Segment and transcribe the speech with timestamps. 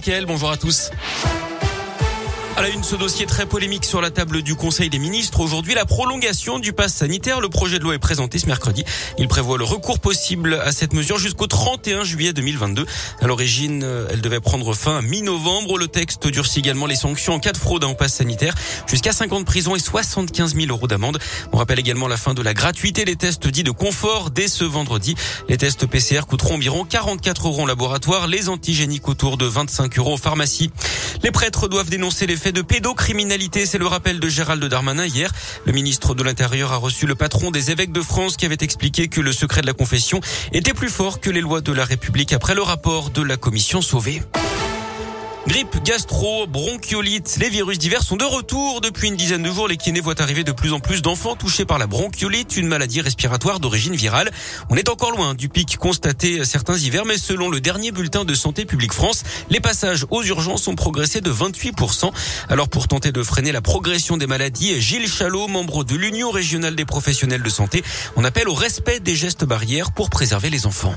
[0.00, 0.90] Mickaël, bonjour à tous.
[2.60, 5.40] À une, ce dossier très polémique sur la table du Conseil des ministres.
[5.40, 7.40] Aujourd'hui, la prolongation du pass sanitaire.
[7.40, 8.84] Le projet de loi est présenté ce mercredi.
[9.18, 12.84] Il prévoit le recours possible à cette mesure jusqu'au 31 juillet 2022.
[13.22, 15.78] À l'origine, elle devait prendre fin mi-novembre.
[15.78, 18.54] Le texte durcit également les sanctions en cas de fraude en pass sanitaire.
[18.86, 21.18] Jusqu'à 50 prisons et 75 000 euros d'amende.
[21.52, 24.64] On rappelle également la fin de la gratuité des tests dits de confort dès ce
[24.64, 25.14] vendredi.
[25.48, 28.26] Les tests PCR coûteront environ 44 euros en laboratoire.
[28.26, 30.70] Les antigéniques autour de 25 euros en pharmacie.
[31.22, 33.66] Les prêtres doivent dénoncer les faits de pédocriminalité.
[33.66, 35.30] C'est le rappel de Gérald Darmanin hier.
[35.64, 39.08] Le ministre de l'Intérieur a reçu le patron des évêques de France qui avait expliqué
[39.08, 40.20] que le secret de la confession
[40.52, 43.82] était plus fort que les lois de la République après le rapport de la commission
[43.82, 44.22] sauvée.
[45.46, 49.68] Grippe, gastro, bronchiolite, les virus divers sont de retour depuis une dizaine de jours.
[49.68, 53.00] Les kinés voient arriver de plus en plus d'enfants touchés par la bronchiolite, une maladie
[53.00, 54.30] respiratoire d'origine virale.
[54.68, 58.34] On est encore loin du pic constaté certains hivers, mais selon le dernier bulletin de
[58.34, 62.12] Santé publique France, les passages aux urgences ont progressé de 28%.
[62.50, 66.76] Alors pour tenter de freiner la progression des maladies, Gilles Chalot, membre de l'Union régionale
[66.76, 67.82] des professionnels de santé,
[68.14, 70.94] on appelle au respect des gestes barrières pour préserver les enfants.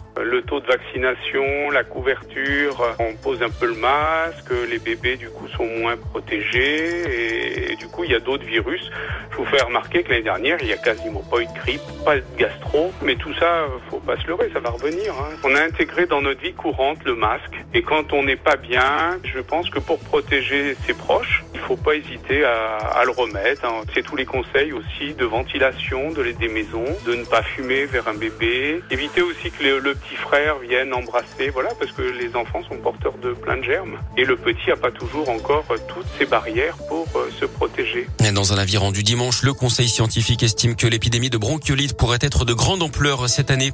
[0.63, 5.47] De vaccination, la couverture, on pose un peu le masque que les bébés du coup
[5.49, 8.89] sont moins protégés et, du coup il y a d'autres virus.
[9.31, 11.81] Je vous fais remarquer que l'année dernière il n'y a quasiment pas eu de grippe,
[12.05, 15.13] pas de gastro, mais tout ça faut pas se leurrer, ça va revenir.
[15.13, 15.35] Hein.
[15.43, 19.19] On a intégré dans notre vie courante le masque et quand on n'est pas bien,
[19.23, 23.65] je pense que pour protéger ses proches, il faut pas hésiter à, le remettre.
[23.65, 23.83] Hein.
[23.93, 28.07] C'est tous les conseils aussi de ventilation de des maisons, de ne pas fumer vers
[28.07, 32.63] un bébé, éviter aussi que le petit frère vienne embrasser, voilà, parce que les enfants
[32.63, 33.97] sont porteurs de plein de germes.
[34.17, 37.82] Et le petit n'a pas toujours encore toutes ces barrières pour euh, se protéger.
[38.33, 42.45] Dans un avis rendu dimanche, le Conseil scientifique estime que l'épidémie de bronchiolite pourrait être
[42.45, 43.71] de grande ampleur cette année.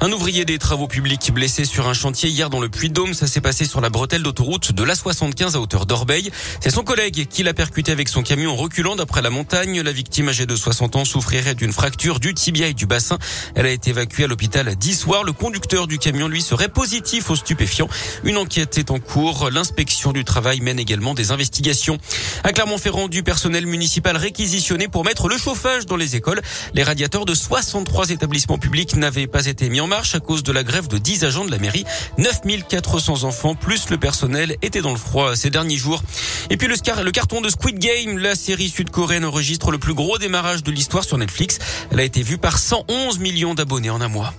[0.00, 3.40] Un ouvrier des travaux publics blessé sur un chantier hier dans le Puy-de-Dôme, ça s'est
[3.40, 6.30] passé sur la bretelle d'autoroute de l'A75 à hauteur d'Orbeil.
[6.60, 9.80] C'est son collègue qui l'a percuté avec son camion en reculant d'après la montagne.
[9.80, 13.18] La victime âgée de 60 ans souffrirait d'une fracture du tibia et du bassin.
[13.54, 15.24] Elle a été évacuée à l'hôpital soir.
[15.24, 17.88] Le conducteur du camion, lui, serait positif au stupéfiant.
[18.24, 19.50] Une enquête est en cours.
[19.50, 21.98] L'inspection du travail mène également des investigations.
[22.44, 26.40] À Clermont-Ferrand, du personnel municipal réquisitionné pour mettre le chauffage dans les écoles.
[26.74, 30.52] Les radiateurs de 63 établissements publics n'avaient pas été mis en marche à cause de
[30.52, 31.84] la grève de 10 agents de la mairie.
[32.18, 36.02] 9400 enfants plus le personnel étaient dans le froid ces derniers jours.
[36.50, 40.18] Et puis le, le carton de Squid Game, la série sud-coréenne enregistre le plus gros
[40.18, 41.58] démarrage de l'histoire sur Netflix.
[41.90, 44.34] Elle a été vue par 111 millions d'abonnés en un mois.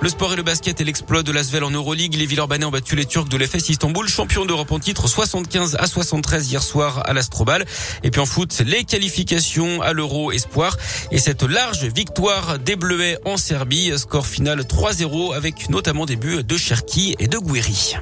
[0.00, 2.14] Le sport et le basket et l'exploit de l'Asvel en Euroleague.
[2.14, 5.86] Les Villeurbanais ont battu les Turcs de l'EFS Istanbul, champion d'Europe en titre 75 à
[5.86, 7.64] 73 hier soir à l'Astrobal.
[8.02, 10.76] Et puis en foot, les qualifications à l'Euro Espoir
[11.10, 13.92] et cette large victoire des Bleuets en Serbie.
[13.96, 17.96] Score final 3-0 avec notamment des buts de Cherki et de Guiri.